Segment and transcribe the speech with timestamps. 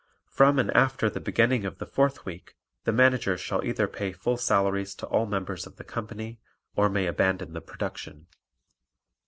[0.25, 2.55] From and after the beginning of the fourth week
[2.85, 6.39] the Manager shall either pay full salaries to all members of the company
[6.75, 8.25] or may abandon the production.